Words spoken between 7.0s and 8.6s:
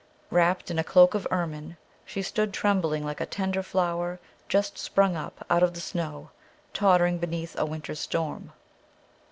beneath a winter's storm.